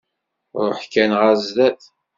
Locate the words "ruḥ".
0.67-0.79